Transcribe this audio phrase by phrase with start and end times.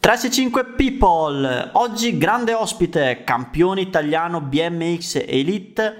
[0.00, 5.94] 365 People, oggi grande ospite, campione italiano BMX Elite,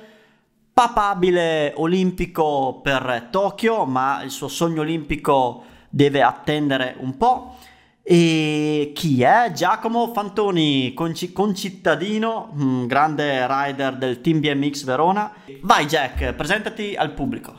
[0.73, 7.57] papabile olimpico per Tokyo, ma il suo sogno olimpico deve attendere un po'.
[8.03, 9.53] E chi è?
[9.53, 15.31] Giacomo Fantoni, conci- concittadino, mm, grande rider del team BMX Verona.
[15.61, 17.53] Vai Jack, presentati al pubblico.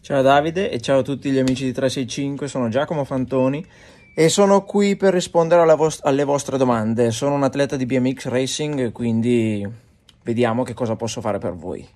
[0.00, 3.64] Ciao Davide e ciao a tutti gli amici di 365, sono Giacomo Fantoni
[4.16, 7.10] e sono qui per rispondere vost- alle vostre domande.
[7.10, 9.66] Sono un atleta di BMX Racing, quindi
[10.22, 11.86] vediamo che cosa posso fare per voi.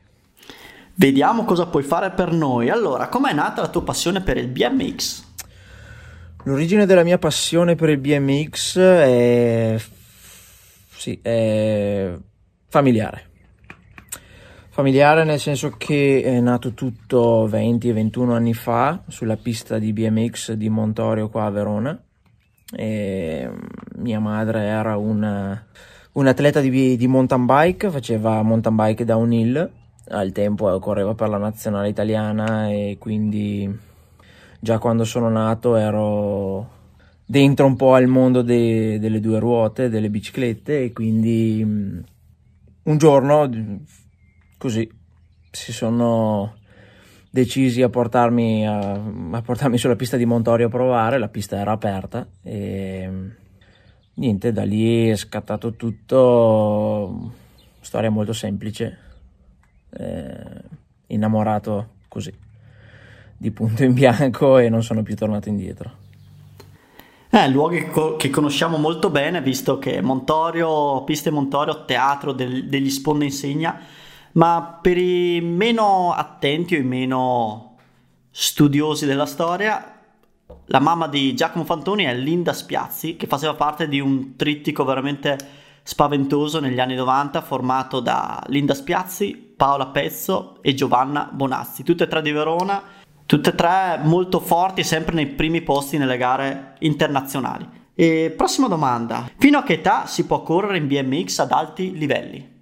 [0.95, 2.71] Vediamo cosa puoi fare per noi.
[2.71, 5.27] Allora, com'è nata la tua passione per il BMX?
[6.43, 9.77] L'origine della mia passione per il BMX è,
[10.89, 12.13] sì, è
[12.69, 13.27] familiare.
[14.71, 19.93] Familiare nel senso che è nato tutto 20 e 21 anni fa sulla pista di
[19.93, 22.03] BMX di Montorio qua a Verona
[22.73, 23.51] e
[23.97, 25.67] mia madre era una,
[26.13, 29.71] un atleta di, di mountain bike, faceva mountain bike downhill,
[30.09, 33.87] al tempo correva per la nazionale italiana e quindi
[34.61, 36.77] già quando sono nato ero
[37.25, 43.51] dentro un po' al mondo de, delle due ruote, delle biciclette e quindi un giorno
[44.57, 44.91] così
[45.51, 46.58] si sono
[47.39, 49.01] decisi a portarmi, a,
[49.31, 53.11] a portarmi sulla pista di Montorio a provare, la pista era aperta e
[54.15, 57.33] niente, da lì è scattato tutto,
[57.81, 58.99] storia molto semplice,
[59.91, 60.63] eh,
[61.07, 62.33] innamorato così,
[63.37, 66.07] di punto in bianco e non sono più tornato indietro.
[67.31, 73.25] Eh, luoghi che conosciamo molto bene, visto che Montorio, Piste Montorio, teatro del, degli Sponda
[73.25, 73.79] Insegna,
[74.39, 77.75] ma per i meno attenti o i meno
[78.31, 79.97] studiosi della storia,
[80.67, 85.37] la mamma di Giacomo Fantoni è Linda Spiazzi, che faceva parte di un trittico veramente
[85.83, 92.09] spaventoso negli anni 90 formato da Linda Spiazzi, Paola Pezzo e Giovanna Bonazzi, tutte e
[92.09, 92.81] tre di Verona,
[93.27, 97.69] tutte e tre molto forti, sempre nei primi posti nelle gare internazionali.
[97.93, 102.58] E prossima domanda, fino a che età si può correre in BMX ad alti livelli?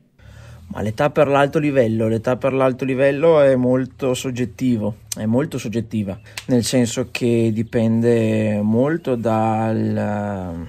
[0.68, 6.18] Ma l'età per l'alto livello, l'età per l'alto livello è molto soggettivo, è molto soggettiva,
[6.46, 10.68] nel senso che dipende molto dal,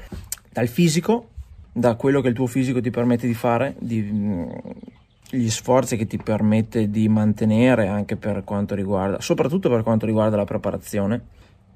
[0.49, 1.29] dal fisico,
[1.71, 4.47] da quello che il tuo fisico ti permette di fare, di,
[5.29, 10.37] gli sforzi che ti permette di mantenere anche per quanto riguarda, soprattutto per quanto riguarda
[10.37, 11.21] la preparazione,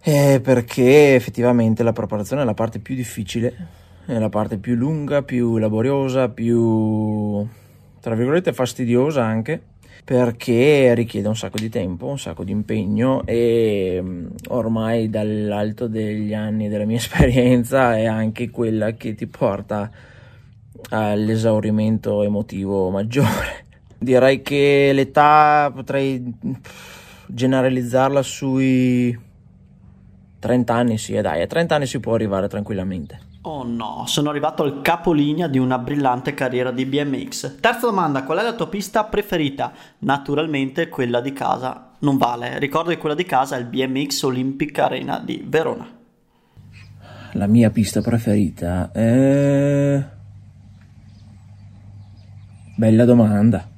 [0.01, 3.67] eh, perché effettivamente la preparazione è la parte più difficile,
[4.05, 7.45] è la parte più lunga, più laboriosa, più
[8.01, 9.61] tra virgolette fastidiosa anche
[10.03, 16.33] perché richiede un sacco di tempo, un sacco di impegno e mm, ormai dall'alto degli
[16.33, 19.89] anni della mia esperienza è anche quella che ti porta
[20.89, 23.65] all'esaurimento emotivo maggiore.
[23.97, 26.33] Direi che l'età potrei
[27.27, 29.17] generalizzarla sui
[30.39, 33.30] 30 anni, sì, dai, a 30 anni si può arrivare tranquillamente.
[33.43, 37.59] Oh no, sono arrivato al capolinea di una brillante carriera di BMX.
[37.59, 39.73] Terza domanda, qual è la tua pista preferita?
[39.99, 42.59] Naturalmente quella di casa non vale.
[42.59, 45.89] Ricordo che quella di casa è il BMX Olympic Arena di Verona.
[47.33, 50.07] La mia pista preferita è...
[52.75, 53.69] Bella domanda.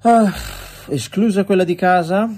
[0.00, 0.32] Ah,
[0.86, 2.30] esclusa quella di casa?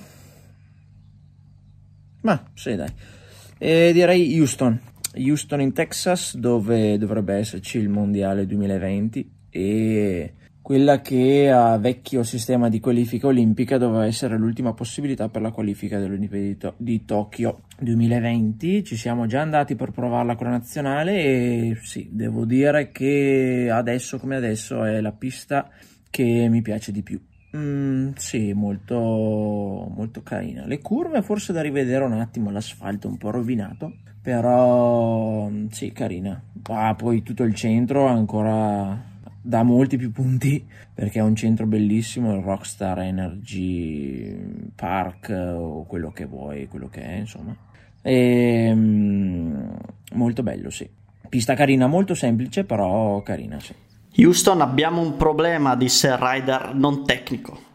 [2.23, 3.19] Ma sì, dai.
[3.63, 4.81] E direi Houston,
[5.17, 10.33] Houston in Texas dove dovrebbe esserci il mondiale 2020 e
[10.63, 15.99] quella che a vecchio sistema di qualifica olimpica doveva essere l'ultima possibilità per la qualifica
[15.99, 18.83] dell'Olimpiadi di, Tokyo 2020.
[18.83, 24.19] Ci siamo già andati per provarla con la nazionale e sì, devo dire che adesso
[24.19, 25.69] come adesso è la pista
[26.09, 27.21] che mi piace di più.
[27.57, 30.67] Mm, sì, molto, molto carina.
[30.67, 36.41] Le curve forse da rivedere un attimo, l'asfalto un po' rovinato, però mm, sì, carina.
[36.69, 39.09] Ah, poi tutto il centro ancora
[39.43, 40.65] da molti più punti
[40.95, 47.03] perché è un centro bellissimo, il Rockstar Energy Park o quello che vuoi, quello che
[47.03, 47.57] è, insomma.
[48.03, 49.71] E, mm,
[50.15, 50.89] molto bello, sì.
[51.29, 53.75] Pista carina, molto semplice, però carina, sì.
[54.17, 57.69] Houston abbiamo un problema, disse il rider non tecnico.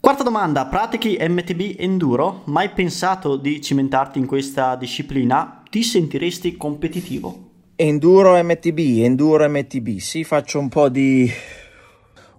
[0.00, 2.42] Quarta domanda, pratichi MTB Enduro?
[2.46, 5.62] Mai pensato di cimentarti in questa disciplina?
[5.70, 7.50] Ti sentiresti competitivo?
[7.76, 11.30] Enduro MTB, Enduro MTB, sì, faccio un po' di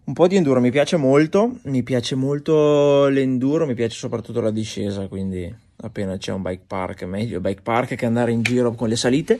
[0.06, 4.52] un po' di enduro, mi piace molto, mi piace molto l'enduro, mi piace soprattutto la
[4.52, 8.90] discesa, quindi appena c'è un bike park, meglio bike park che andare in giro con
[8.90, 9.40] le salite.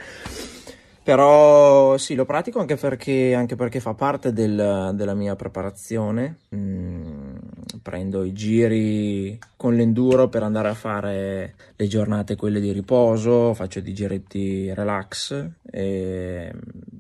[1.04, 6.38] Però sì, lo pratico anche perché, anche perché fa parte del, della mia preparazione.
[6.56, 7.36] Mm,
[7.82, 13.82] prendo i giri con l'enduro per andare a fare le giornate quelle di riposo, faccio
[13.82, 16.54] dei giretti relax, e,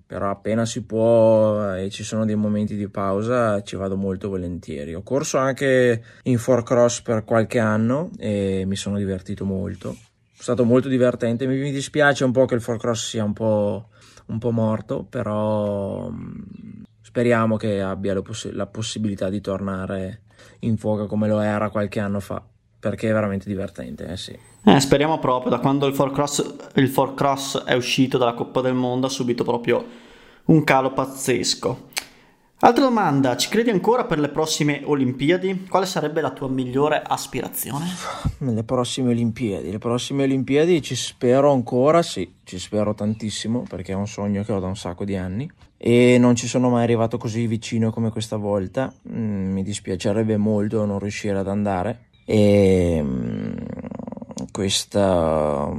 [0.05, 4.94] però appena si può e ci sono dei momenti di pausa ci vado molto volentieri.
[4.94, 9.95] Ho corso anche in four cross per qualche anno e mi sono divertito molto.
[10.44, 13.88] Stato molto divertente, mi, dispiace un po' che il four cross sia un po'
[14.25, 18.13] un po' morto, però mm, speriamo che abbia
[18.51, 20.24] la possibilità di tornare
[20.60, 22.44] in fuoco come lo era qualche anno fa,
[22.78, 24.38] perché è veramente divertente, eh sì.
[24.66, 29.07] Eh, speriamo proprio, da quando il Cross, il Cross è uscito dalla Coppa del Mondo
[29.07, 29.86] ha subito proprio
[30.48, 31.92] un calo pazzesco.
[32.59, 35.65] Altra domanda, ci credi ancora per le prossime Olimpiadi?
[35.69, 37.85] Quale sarebbe la tua migliore aspirazione?
[38.39, 43.95] Le prossime Olimpiadi, le prossime Olimpiadi ci spero ancora, sì, ci spero tantissimo perché è
[43.95, 47.17] un sogno che ho da un sacco di anni e non ci sono mai arrivato
[47.17, 48.94] così vicino come questa volta.
[49.09, 53.55] Mm, mi dispiacerebbe molto non riuscire ad andare e mm,
[54.53, 55.69] questa,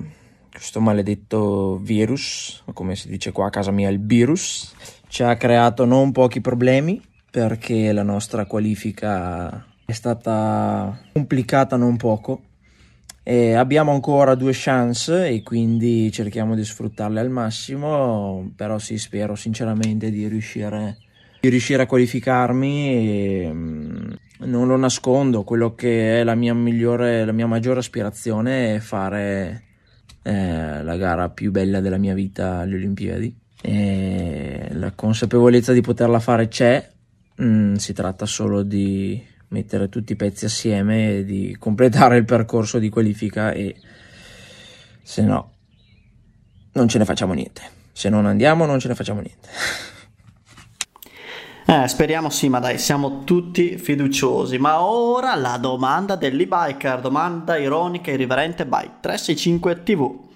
[0.51, 4.75] questo maledetto virus, come si dice qua a casa mia, il virus
[5.15, 7.01] ci ha creato non pochi problemi
[7.31, 12.43] perché la nostra qualifica è stata complicata non poco.
[13.23, 19.37] E abbiamo ancora due chance e quindi cerchiamo di sfruttarle al massimo, però sì, spero
[19.37, 20.99] sinceramente di riuscire,
[21.39, 24.13] di riuscire a qualificarmi e mm,
[24.47, 29.63] non lo nascondo, quello che è la mia migliore, la mia maggiore aspirazione è fare
[30.25, 34.44] eh, la gara più bella della mia vita alle Olimpiadi e
[34.93, 36.91] consapevolezza di poterla fare c'è,
[37.43, 42.79] mm, si tratta solo di mettere tutti i pezzi assieme e di completare il percorso
[42.79, 43.77] di qualifica e
[45.03, 45.53] se no
[46.73, 47.63] non ce ne facciamo niente.
[47.93, 49.49] Se non andiamo non ce ne facciamo niente.
[51.67, 54.59] Eh, speriamo sì, ma dai, siamo tutti fiduciosi.
[54.59, 60.34] Ma ora la domanda dell'e-biker, domanda ironica e irriverente by 365 TV.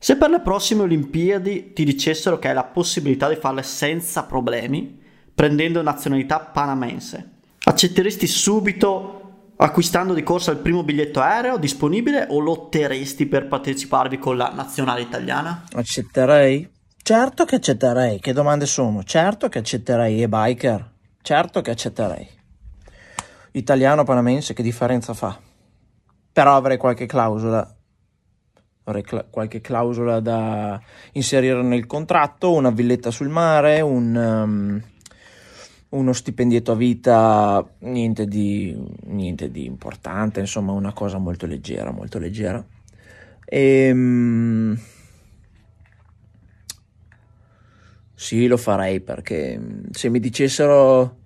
[0.00, 4.96] Se per le prossime Olimpiadi ti dicessero che hai la possibilità di farle senza problemi,
[5.34, 7.30] prendendo nazionalità panamense,
[7.64, 9.18] accetteresti subito
[9.56, 15.00] acquistando di corsa il primo biglietto aereo disponibile o lotteresti per parteciparvi con la nazionale
[15.00, 15.64] italiana?
[15.72, 16.70] Accetterei?
[17.02, 18.20] Certo che accetterei.
[18.20, 19.02] Che domande sono?
[19.02, 20.22] Certo che accetterei.
[20.22, 20.92] E biker?
[21.22, 22.28] Certo che accetterei.
[23.52, 25.36] Italiano panamense, che differenza fa?
[26.32, 27.77] Però avrei qualche clausola
[29.30, 30.80] qualche clausola da
[31.12, 34.82] inserire nel contratto, una villetta sul mare, un, um,
[35.90, 38.76] uno stipendietto a vita, niente di,
[39.06, 42.64] niente di, importante, insomma una cosa molto leggera, molto leggera.
[43.44, 44.78] E, um,
[48.14, 51.16] sì, lo farei perché se mi dicessero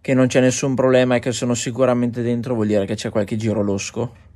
[0.00, 3.36] che non c'è nessun problema e che sono sicuramente dentro vuol dire che c'è qualche
[3.36, 4.32] giro losco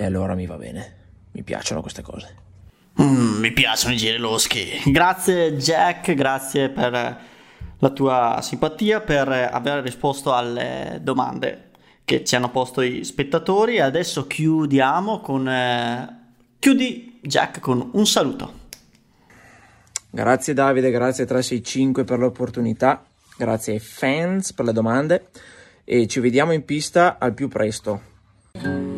[0.00, 0.96] e allora mi va bene.
[1.32, 2.34] Mi piacciono queste cose.
[3.02, 4.80] Mm, mi piacciono i giri loschi.
[4.86, 7.20] Grazie Jack, grazie per
[7.78, 11.72] la tua simpatia, per aver risposto alle domande
[12.04, 13.78] che ci hanno posto i spettatori.
[13.78, 15.46] Adesso chiudiamo con...
[15.46, 16.18] Eh,
[16.58, 18.58] chiudi Jack con un saluto.
[20.08, 23.04] Grazie Davide, grazie 365 per l'opportunità,
[23.36, 25.28] grazie ai fans per le domande
[25.84, 28.89] e ci vediamo in pista al più presto.